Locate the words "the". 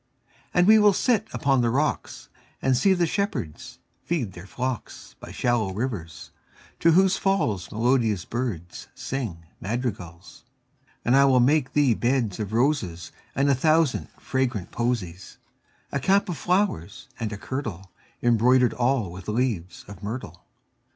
1.61-1.69, 2.95-3.05